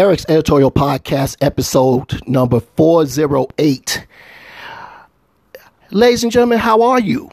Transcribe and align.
Eric's 0.00 0.24
Editorial 0.30 0.70
Podcast, 0.70 1.36
episode 1.42 2.26
number 2.26 2.58
408. 2.58 4.06
Ladies 5.90 6.22
and 6.22 6.32
gentlemen, 6.32 6.58
how 6.58 6.80
are 6.80 6.98
you? 6.98 7.30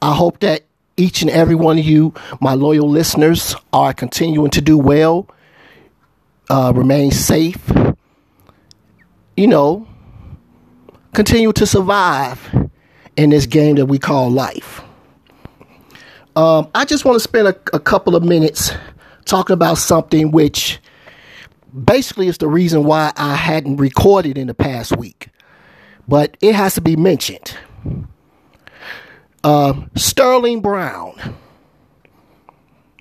I 0.00 0.14
hope 0.14 0.38
that 0.38 0.62
each 0.96 1.22
and 1.22 1.30
every 1.32 1.56
one 1.56 1.80
of 1.80 1.84
you, 1.84 2.14
my 2.40 2.54
loyal 2.54 2.88
listeners, 2.88 3.56
are 3.72 3.92
continuing 3.92 4.52
to 4.52 4.60
do 4.60 4.78
well, 4.78 5.28
uh, 6.48 6.72
remain 6.72 7.10
safe, 7.10 7.72
you 9.36 9.48
know, 9.48 9.88
continue 11.12 11.52
to 11.54 11.66
survive 11.66 12.68
in 13.16 13.30
this 13.30 13.46
game 13.46 13.74
that 13.74 13.86
we 13.86 13.98
call 13.98 14.30
life. 14.30 14.80
Um, 16.36 16.68
I 16.72 16.84
just 16.84 17.04
want 17.04 17.16
to 17.16 17.20
spend 17.20 17.48
a, 17.48 17.56
a 17.72 17.80
couple 17.80 18.14
of 18.14 18.22
minutes 18.22 18.70
talking 19.24 19.54
about 19.54 19.78
something 19.78 20.30
which 20.30 20.78
basically 21.84 22.28
is 22.28 22.38
the 22.38 22.48
reason 22.48 22.84
why 22.84 23.12
I 23.16 23.34
hadn't 23.34 23.76
recorded 23.76 24.38
in 24.38 24.46
the 24.46 24.54
past 24.54 24.96
week, 24.96 25.28
but 26.08 26.36
it 26.40 26.54
has 26.54 26.74
to 26.74 26.80
be 26.80 26.96
mentioned. 26.96 27.56
Uh, 29.44 29.82
Sterling 29.94 30.60
Brown. 30.60 31.36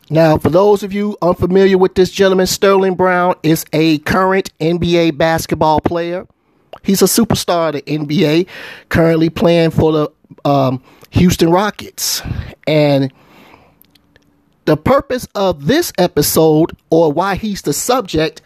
Now, 0.09 0.38
for 0.38 0.49
those 0.49 0.84
of 0.84 0.93
you 0.93 1.17
unfamiliar 1.21 1.77
with 1.77 1.95
this 1.95 2.11
gentleman, 2.11 2.45
Sterling 2.45 2.93
Brown 2.95 3.35
is 3.41 3.65
a 3.73 3.98
current 3.99 4.51
NBA 4.59 5.17
basketball 5.17 5.81
player. 5.81 6.27
He's 6.84 7.01
a 7.01 7.05
superstar 7.05 7.70
of 7.70 7.76
the 7.76 7.81
NBA, 7.81 8.48
currently 8.89 9.31
playing 9.31 9.71
for 9.71 9.91
the 9.91 10.12
um, 10.48 10.84
Houston 11.12 11.49
Rockets. 11.49 12.21
And 12.67 13.12
the 14.65 14.77
purpose 14.77 15.27
of 15.35 15.67
this 15.67 15.93
episode, 15.97 16.71
or 16.89 17.11
why 17.11 17.35
he's 17.35 17.61
the 17.61 17.73
subject, 17.73 18.41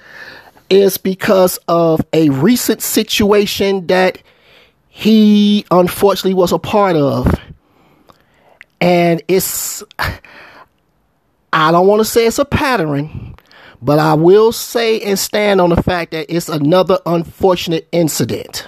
is 0.69 0.97
because 0.97 1.57
of 1.67 2.01
a 2.13 2.29
recent 2.29 2.81
situation 2.81 3.87
that 3.87 4.21
he 4.89 5.65
unfortunately 5.71 6.33
was 6.33 6.51
a 6.51 6.59
part 6.59 6.95
of. 6.95 7.33
And 8.81 9.21
it's, 9.27 9.83
I 11.51 11.71
don't 11.71 11.87
want 11.87 12.01
to 12.01 12.05
say 12.05 12.27
it's 12.27 12.39
a 12.39 12.45
pattern, 12.45 13.35
but 13.81 13.97
I 13.97 14.13
will 14.13 14.51
say 14.51 14.99
and 15.01 15.17
stand 15.17 15.61
on 15.61 15.69
the 15.69 15.81
fact 15.81 16.11
that 16.11 16.33
it's 16.33 16.49
another 16.49 16.99
unfortunate 17.05 17.87
incident. 17.91 18.67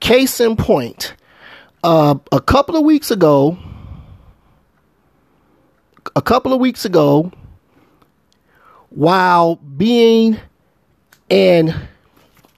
Case 0.00 0.40
in 0.40 0.56
point, 0.56 1.14
uh, 1.84 2.14
a 2.32 2.40
couple 2.40 2.76
of 2.76 2.84
weeks 2.84 3.10
ago, 3.10 3.58
a 6.16 6.22
couple 6.22 6.52
of 6.52 6.60
weeks 6.60 6.84
ago, 6.84 7.32
while 8.90 9.56
being 9.56 10.38
in 11.28 11.74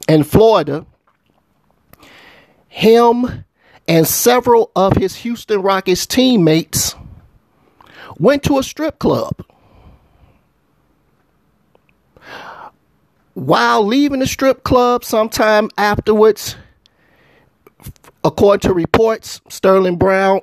in 0.08 0.24
Florida, 0.24 0.86
him 2.68 3.44
and 3.86 4.06
several 4.06 4.70
of 4.74 4.94
his 4.94 5.16
Houston 5.16 5.62
Rockets 5.62 6.06
teammates 6.06 6.94
went 8.18 8.42
to 8.44 8.58
a 8.58 8.62
strip 8.62 8.98
club. 8.98 9.44
While 13.34 13.86
leaving 13.86 14.20
the 14.20 14.26
strip 14.26 14.62
club 14.62 15.04
sometime 15.04 15.70
afterwards, 15.78 16.56
according 18.24 18.68
to 18.68 18.74
reports, 18.74 19.40
Sterling 19.48 19.96
Brown 19.96 20.40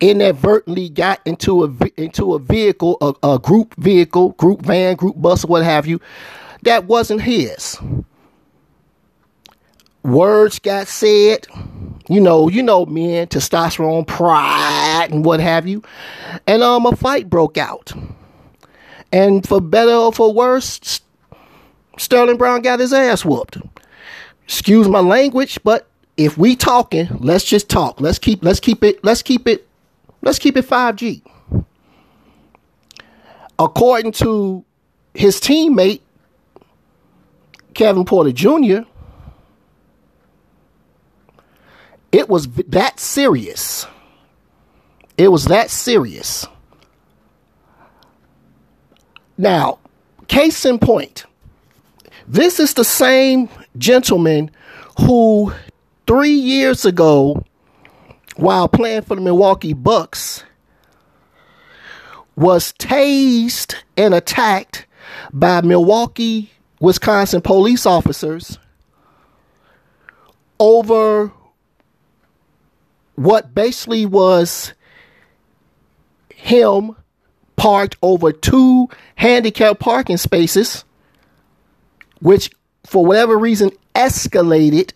inadvertently 0.00 0.88
got 0.88 1.20
into 1.24 1.64
a 1.64 1.70
into 1.96 2.34
a 2.34 2.38
vehicle, 2.38 2.98
a, 3.00 3.34
a 3.34 3.38
group 3.38 3.74
vehicle, 3.76 4.30
group 4.32 4.62
van, 4.62 4.96
group 4.96 5.20
bus, 5.20 5.44
or 5.44 5.48
what 5.48 5.64
have 5.64 5.86
you, 5.86 6.00
that 6.62 6.84
wasn't 6.84 7.22
his. 7.22 7.78
Words 10.02 10.60
got 10.60 10.86
said, 10.86 11.46
you 12.08 12.20
know, 12.20 12.48
you 12.48 12.62
know, 12.62 12.86
men, 12.86 13.26
testosterone, 13.26 14.06
pride, 14.06 15.08
and 15.10 15.24
what 15.24 15.40
have 15.40 15.66
you, 15.66 15.82
and 16.46 16.62
um, 16.62 16.86
a 16.86 16.94
fight 16.94 17.28
broke 17.28 17.58
out. 17.58 17.92
And 19.12 19.46
for 19.46 19.60
better 19.60 19.92
or 19.92 20.12
for 20.12 20.32
worse, 20.32 21.00
Sterling 21.98 22.36
Brown 22.36 22.62
got 22.62 22.80
his 22.80 22.92
ass 22.92 23.24
whooped. 23.24 23.58
Excuse 24.44 24.88
my 24.88 25.00
language, 25.00 25.58
but 25.64 25.88
if 26.16 26.38
we 26.38 26.54
talking, 26.54 27.08
let's 27.20 27.44
just 27.44 27.68
talk. 27.68 28.00
Let's 28.00 28.18
keep 28.18 28.44
let's 28.44 28.60
keep 28.60 28.84
it 28.84 29.02
let's 29.04 29.22
keep 29.22 29.48
it 29.48 29.65
Let's 30.26 30.40
keep 30.40 30.56
it 30.56 30.66
5G. 30.66 31.22
According 33.60 34.10
to 34.10 34.64
his 35.14 35.38
teammate, 35.38 36.00
Kevin 37.74 38.04
Porter 38.04 38.32
Jr., 38.32 38.80
it 42.10 42.28
was 42.28 42.48
that 42.48 42.98
serious. 42.98 43.86
It 45.16 45.28
was 45.28 45.44
that 45.44 45.70
serious. 45.70 46.44
Now, 49.38 49.78
case 50.26 50.64
in 50.64 50.80
point, 50.80 51.24
this 52.26 52.58
is 52.58 52.74
the 52.74 52.84
same 52.84 53.48
gentleman 53.78 54.50
who 54.98 55.52
three 56.08 56.34
years 56.34 56.84
ago 56.84 57.44
while 58.36 58.68
playing 58.68 59.02
for 59.02 59.14
the 59.14 59.20
Milwaukee 59.20 59.72
Bucks 59.72 60.44
was 62.36 62.72
tased 62.74 63.74
and 63.96 64.14
attacked 64.14 64.86
by 65.32 65.62
Milwaukee, 65.62 66.50
Wisconsin 66.80 67.40
police 67.40 67.86
officers 67.86 68.58
over 70.58 71.32
what 73.14 73.54
basically 73.54 74.04
was 74.04 74.74
him 76.34 76.94
parked 77.56 77.96
over 78.02 78.32
two 78.32 78.88
handicap 79.14 79.78
parking 79.78 80.18
spaces, 80.18 80.84
which 82.20 82.50
for 82.84 83.04
whatever 83.04 83.38
reason 83.38 83.70
escalated 83.94 84.92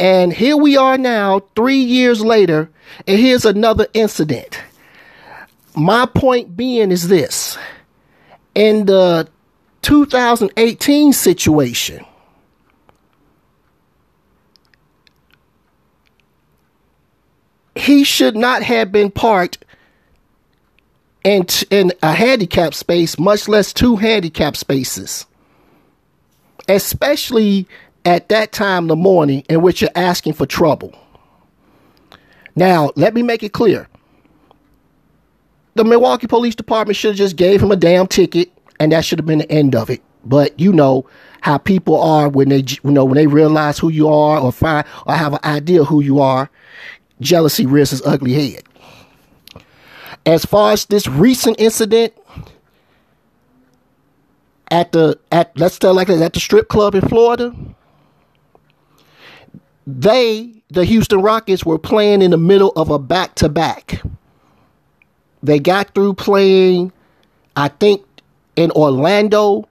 and 0.00 0.32
here 0.32 0.56
we 0.56 0.78
are 0.78 0.96
now, 0.96 1.40
three 1.54 1.76
years 1.76 2.24
later, 2.24 2.70
and 3.06 3.18
here's 3.20 3.44
another 3.44 3.86
incident. 3.92 4.58
My 5.76 6.06
point 6.06 6.56
being 6.56 6.90
is 6.90 7.08
this 7.08 7.58
in 8.54 8.86
the 8.86 9.28
2018 9.82 11.12
situation, 11.12 12.02
he 17.74 18.02
should 18.02 18.36
not 18.36 18.62
have 18.62 18.90
been 18.90 19.10
parked 19.10 19.66
in, 21.24 21.44
in 21.68 21.92
a 22.02 22.14
handicap 22.14 22.72
space, 22.72 23.18
much 23.18 23.48
less 23.48 23.74
two 23.74 23.96
handicap 23.96 24.56
spaces. 24.56 25.26
Especially 26.70 27.68
at 28.04 28.28
that 28.28 28.52
time 28.52 28.84
in 28.84 28.88
the 28.88 28.96
morning 28.96 29.44
in 29.48 29.62
which 29.62 29.80
you're 29.80 29.90
asking 29.94 30.32
for 30.34 30.46
trouble. 30.46 30.94
Now, 32.56 32.90
let 32.96 33.14
me 33.14 33.22
make 33.22 33.42
it 33.42 33.52
clear. 33.52 33.88
The 35.74 35.84
Milwaukee 35.84 36.26
Police 36.26 36.54
Department 36.54 36.96
should 36.96 37.10
have 37.10 37.16
just 37.16 37.36
gave 37.36 37.62
him 37.62 37.70
a 37.70 37.76
damn 37.76 38.06
ticket 38.06 38.50
and 38.78 38.92
that 38.92 39.04
should 39.04 39.18
have 39.18 39.26
been 39.26 39.38
the 39.38 39.50
end 39.50 39.74
of 39.74 39.90
it. 39.90 40.02
But 40.24 40.58
you 40.58 40.72
know 40.72 41.06
how 41.40 41.58
people 41.58 42.00
are 42.00 42.28
when 42.28 42.48
they 42.50 42.64
you 42.82 42.90
know 42.90 43.04
when 43.04 43.16
they 43.16 43.26
realize 43.26 43.78
who 43.78 43.88
you 43.88 44.08
are 44.08 44.38
or 44.38 44.52
find 44.52 44.86
or 45.06 45.14
have 45.14 45.32
an 45.34 45.38
idea 45.44 45.84
who 45.84 46.02
you 46.02 46.20
are, 46.20 46.50
jealousy 47.20 47.66
rears 47.66 47.92
its 47.92 48.02
ugly 48.04 48.32
head. 48.32 48.64
As 50.26 50.44
far 50.44 50.72
as 50.72 50.84
this 50.86 51.06
recent 51.06 51.58
incident 51.58 52.12
at 54.70 54.92
the 54.92 55.18
at 55.32 55.56
let's 55.58 55.78
tell 55.78 55.94
like 55.94 56.10
at 56.10 56.32
the 56.34 56.40
strip 56.40 56.68
club 56.68 56.94
in 56.94 57.02
Florida, 57.08 57.54
they, 59.98 60.62
the 60.68 60.84
Houston 60.84 61.22
Rockets, 61.22 61.64
were 61.64 61.78
playing 61.78 62.22
in 62.22 62.30
the 62.30 62.36
middle 62.36 62.72
of 62.76 62.90
a 62.90 62.98
back 62.98 63.34
to 63.36 63.48
back. 63.48 64.02
They 65.42 65.58
got 65.58 65.94
through 65.94 66.14
playing, 66.14 66.92
I 67.56 67.68
think, 67.68 68.04
in 68.56 68.70
Orlando, 68.72 69.68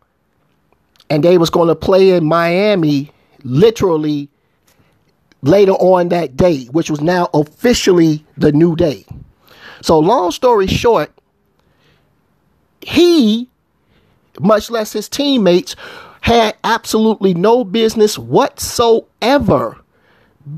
and 1.09 1.23
they 1.23 1.37
was 1.37 1.49
going 1.49 1.67
to 1.67 1.75
play 1.75 2.11
in 2.11 2.25
Miami 2.25 3.11
literally 3.43 4.29
later 5.41 5.73
on 5.73 6.09
that 6.09 6.35
day, 6.35 6.65
which 6.65 6.89
was 6.89 7.01
now 7.01 7.29
officially 7.33 8.25
the 8.37 8.51
new 8.51 8.75
day. 8.75 9.05
So, 9.81 9.99
long 9.99 10.31
story 10.31 10.67
short, 10.67 11.11
he, 12.81 13.47
much 14.39 14.69
less 14.69 14.93
his 14.93 15.07
teammates, 15.07 15.75
had 16.21 16.57
absolutely 16.63 17.33
no 17.33 17.63
business 17.63 18.17
whatsoever 18.17 19.78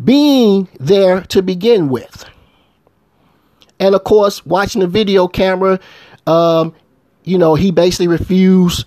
being 0.03 0.67
there 0.79 1.21
to 1.21 1.41
begin 1.41 1.89
with. 1.89 2.25
And 3.79 3.95
of 3.95 4.03
course, 4.03 4.45
watching 4.45 4.81
the 4.81 4.87
video 4.87 5.27
camera, 5.27 5.79
um, 6.27 6.73
you 7.23 7.37
know, 7.37 7.55
he 7.55 7.71
basically 7.71 8.07
refused. 8.07 8.85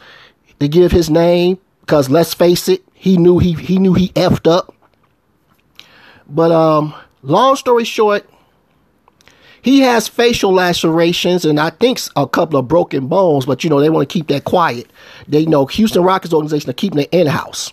to 0.60 0.68
give 0.68 0.92
his 0.92 1.10
name 1.10 1.58
because 1.80 2.08
let's 2.08 2.32
face 2.34 2.68
it, 2.68 2.82
he 2.94 3.16
knew 3.16 3.38
he 3.38 3.52
he 3.52 3.78
knew 3.78 3.92
he 3.94 4.08
effed 4.10 4.50
up. 4.50 4.74
But 6.26 6.52
um, 6.52 6.94
long 7.22 7.56
story 7.56 7.84
short, 7.84 8.26
he 9.60 9.80
has 9.80 10.08
facial 10.08 10.52
lacerations 10.52 11.44
and 11.44 11.60
I 11.60 11.70
think 11.70 12.00
a 12.16 12.26
couple 12.26 12.58
of 12.58 12.68
broken 12.68 13.08
bones, 13.08 13.44
but 13.46 13.62
you 13.62 13.70
know 13.70 13.80
they 13.80 13.90
want 13.90 14.08
to 14.08 14.12
keep 14.12 14.28
that 14.28 14.44
quiet. 14.44 14.90
They 15.28 15.44
know 15.44 15.66
Houston 15.66 16.02
Rockets 16.02 16.32
organization 16.32 16.70
are 16.70 16.74
keeping 16.74 17.00
it 17.00 17.08
in 17.12 17.26
house. 17.26 17.72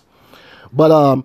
But 0.72 0.90
um, 0.90 1.24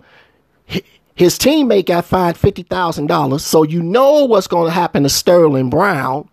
his 1.18 1.36
teammate 1.36 1.86
got 1.86 2.04
fined 2.04 2.36
fifty 2.36 2.62
thousand 2.62 3.08
dollars, 3.08 3.44
so 3.44 3.64
you 3.64 3.82
know 3.82 4.24
what's 4.24 4.46
going 4.46 4.66
to 4.66 4.72
happen 4.72 5.02
to 5.02 5.08
Sterling 5.08 5.68
Brown. 5.68 6.28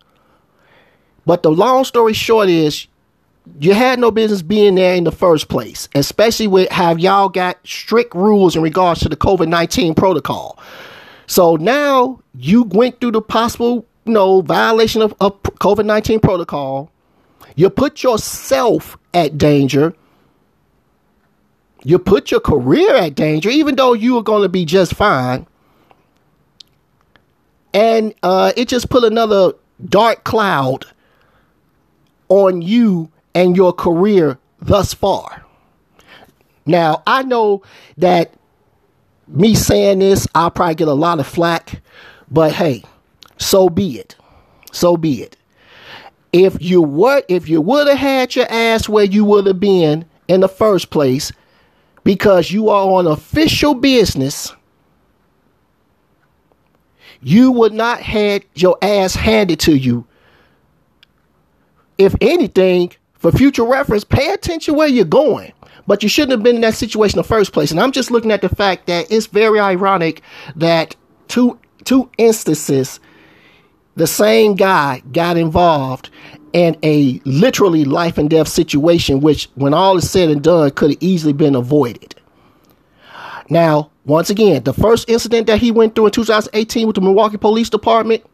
But 1.26 1.42
the 1.42 1.50
long 1.50 1.84
story 1.84 2.12
short 2.12 2.48
is, 2.48 2.86
you 3.58 3.74
had 3.74 3.98
no 3.98 4.12
business 4.12 4.42
being 4.42 4.76
there 4.76 4.94
in 4.94 5.02
the 5.02 5.10
first 5.10 5.48
place, 5.48 5.88
especially 5.96 6.46
with 6.46 6.70
have 6.70 7.00
y'all 7.00 7.28
got 7.28 7.58
strict 7.66 8.14
rules 8.14 8.54
in 8.54 8.62
regards 8.62 9.00
to 9.00 9.08
the 9.08 9.16
COVID 9.16 9.48
nineteen 9.48 9.94
protocol. 9.94 10.58
So 11.26 11.56
now 11.56 12.20
you 12.36 12.62
went 12.62 13.00
through 13.00 13.10
the 13.10 13.22
possible, 13.22 13.84
you 14.04 14.12
know, 14.12 14.40
violation 14.42 15.02
of, 15.02 15.12
of 15.20 15.42
COVID 15.42 15.84
nineteen 15.84 16.20
protocol. 16.20 16.92
You 17.56 17.70
put 17.70 18.04
yourself 18.04 18.96
at 19.12 19.36
danger 19.36 19.94
you 21.86 22.00
put 22.00 22.32
your 22.32 22.40
career 22.40 22.96
at 22.96 23.14
danger, 23.14 23.48
even 23.48 23.76
though 23.76 23.92
you 23.92 24.18
are 24.18 24.22
going 24.22 24.42
to 24.42 24.48
be 24.48 24.64
just 24.64 24.92
fine. 24.92 25.46
And 27.72 28.12
uh, 28.24 28.52
it 28.56 28.66
just 28.66 28.90
put 28.90 29.04
another 29.04 29.52
dark 29.84 30.24
cloud 30.24 30.84
on 32.28 32.60
you 32.60 33.08
and 33.36 33.56
your 33.56 33.72
career 33.72 34.36
thus 34.60 34.94
far. 34.94 35.44
Now, 36.66 37.04
I 37.06 37.22
know 37.22 37.62
that 37.98 38.32
me 39.28 39.54
saying 39.54 40.00
this, 40.00 40.26
I'll 40.34 40.50
probably 40.50 40.74
get 40.74 40.88
a 40.88 40.92
lot 40.92 41.20
of 41.20 41.26
flack, 41.28 41.82
but 42.28 42.50
hey, 42.50 42.82
so 43.38 43.68
be 43.68 44.00
it. 44.00 44.16
So 44.72 44.96
be 44.96 45.22
it. 45.22 45.36
If 46.32 46.60
you 46.60 46.82
were, 46.82 47.22
if 47.28 47.48
you 47.48 47.60
would 47.60 47.86
have 47.86 47.98
had 47.98 48.34
your 48.34 48.50
ass 48.50 48.88
where 48.88 49.04
you 49.04 49.24
would 49.24 49.46
have 49.46 49.60
been 49.60 50.04
in 50.26 50.40
the 50.40 50.48
first 50.48 50.90
place, 50.90 51.30
because 52.06 52.52
you 52.52 52.68
are 52.68 52.88
on 52.88 53.08
official 53.08 53.74
business, 53.74 54.54
you 57.20 57.50
would 57.50 57.72
not 57.72 58.00
have 58.00 58.44
your 58.54 58.78
ass 58.80 59.16
handed 59.16 59.58
to 59.58 59.74
you. 59.76 60.06
If 61.98 62.14
anything, 62.20 62.92
for 63.14 63.32
future 63.32 63.64
reference, 63.64 64.04
pay 64.04 64.32
attention 64.32 64.76
where 64.76 64.86
you're 64.86 65.04
going. 65.04 65.52
But 65.88 66.04
you 66.04 66.08
shouldn't 66.08 66.30
have 66.30 66.44
been 66.44 66.54
in 66.54 66.60
that 66.60 66.74
situation 66.74 67.18
in 67.18 67.22
the 67.22 67.28
first 67.28 67.52
place. 67.52 67.72
And 67.72 67.80
I'm 67.80 67.90
just 67.90 68.12
looking 68.12 68.30
at 68.30 68.40
the 68.40 68.50
fact 68.50 68.86
that 68.86 69.10
it's 69.10 69.26
very 69.26 69.58
ironic 69.58 70.22
that 70.54 70.94
two 71.26 71.58
two 71.84 72.08
instances 72.18 73.00
the 73.96 74.06
same 74.06 74.54
guy 74.54 75.02
got 75.10 75.36
involved 75.36 76.10
in 76.52 76.76
a 76.82 77.20
literally 77.24 77.84
life 77.84 78.18
and 78.18 78.30
death 78.30 78.48
situation, 78.48 79.20
which, 79.20 79.48
when 79.54 79.74
all 79.74 79.96
is 79.96 80.10
said 80.10 80.30
and 80.30 80.42
done, 80.42 80.70
could 80.70 80.90
have 80.90 81.02
easily 81.02 81.32
been 81.32 81.54
avoided. 81.54 82.14
Now, 83.48 83.90
once 84.04 84.30
again, 84.30 84.62
the 84.64 84.72
first 84.72 85.08
incident 85.08 85.46
that 85.46 85.60
he 85.60 85.70
went 85.70 85.94
through 85.94 86.06
in 86.06 86.12
2018 86.12 86.86
with 86.86 86.96
the 86.96 87.00
Milwaukee 87.00 87.36
Police 87.36 87.70
Department, 87.70 88.24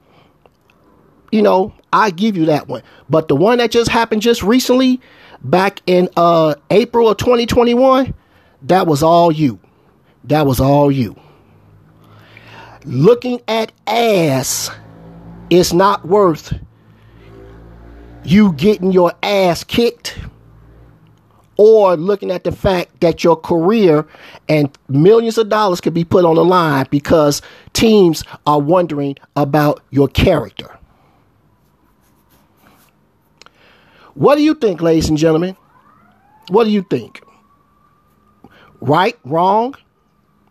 you 1.31 1.43
know, 1.43 1.75
I 1.93 2.11
give 2.11 2.37
you 2.37 2.47
that 2.47 2.69
one. 2.69 2.83
But 3.11 3.29
the 3.29 3.37
one 3.37 3.59
that 3.59 3.71
just 3.71 3.91
happened 3.91 4.23
just 4.23 4.43
recently, 4.43 5.01
back 5.43 5.83
in 5.87 6.09
uh, 6.17 6.55
April 6.71 7.09
of 7.09 7.17
2021, 7.19 8.15
that 8.63 8.87
was 8.87 9.03
all 9.03 9.33
you. 9.33 9.59
That 10.25 10.47
was 10.47 10.61
all 10.61 10.91
you. 10.91 11.17
Looking 12.85 13.41
at 13.49 13.73
ass 13.87 14.71
is 15.51 15.73
not 15.73 16.07
worth 16.07 16.55
you 18.25 18.53
getting 18.53 18.93
your 18.93 19.13
ass 19.23 19.65
kicked 19.65 20.19
or 21.57 21.97
looking 21.97 22.31
at 22.31 22.45
the 22.45 22.53
fact 22.53 23.01
that 23.01 23.23
your 23.23 23.37
career 23.37 24.07
and 24.49 24.77
millions 24.89 25.39
of 25.39 25.49
dollars 25.49 25.81
could 25.81 25.95
be 25.95 26.05
put 26.05 26.25
on 26.25 26.37
the 26.37 26.45
line 26.45 26.87
because 26.91 27.43
teams 27.73 28.25
are 28.47 28.61
wondering 28.61 29.17
about 29.37 29.83
your 29.91 30.09
character. 30.09 30.79
What 34.15 34.37
do 34.37 34.43
you 34.43 34.55
think, 34.55 34.81
ladies 34.81 35.09
and 35.09 35.17
gentlemen? 35.17 35.57
What 36.49 36.65
do 36.65 36.71
you 36.71 36.83
think? 36.83 37.23
Right, 38.81 39.19
wrong, 39.25 39.75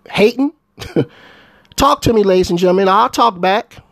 hating? 0.09 0.53
talk 1.75 2.01
to 2.03 2.13
me, 2.13 2.23
ladies 2.23 2.49
and 2.49 2.57
gentlemen. 2.57 2.87
I'll 2.87 3.09
talk 3.09 3.39
back 3.39 3.83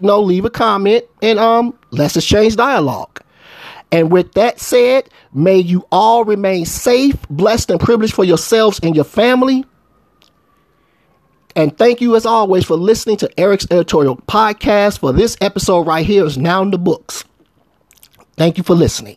you 0.00 0.06
know, 0.06 0.20
leave 0.20 0.44
a 0.44 0.50
comment 0.50 1.04
and 1.22 1.38
um 1.38 1.78
let's 1.90 2.16
exchange 2.16 2.56
dialogue. 2.56 3.20
And 3.90 4.10
with 4.10 4.32
that 4.32 4.60
said, 4.60 5.08
may 5.32 5.58
you 5.58 5.86
all 5.90 6.24
remain 6.24 6.66
safe, 6.66 7.16
blessed, 7.30 7.70
and 7.70 7.80
privileged 7.80 8.14
for 8.14 8.24
yourselves 8.24 8.80
and 8.82 8.94
your 8.94 9.04
family. 9.04 9.64
And 11.56 11.76
thank 11.76 12.00
you 12.00 12.14
as 12.14 12.26
always 12.26 12.64
for 12.64 12.76
listening 12.76 13.16
to 13.18 13.40
Eric's 13.40 13.66
editorial 13.70 14.16
podcast. 14.16 15.00
For 15.00 15.12
this 15.12 15.36
episode 15.40 15.86
right 15.86 16.06
here 16.06 16.24
is 16.24 16.38
now 16.38 16.62
in 16.62 16.70
the 16.70 16.78
books. 16.78 17.24
Thank 18.36 18.58
you 18.58 18.62
for 18.62 18.74
listening. 18.74 19.16